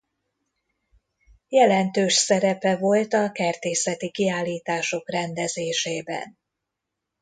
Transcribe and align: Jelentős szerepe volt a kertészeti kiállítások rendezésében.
Jelentős 1.47 2.13
szerepe 2.13 2.77
volt 2.77 3.13
a 3.13 3.31
kertészeti 3.31 4.11
kiállítások 4.11 5.11
rendezésében. 5.11 6.37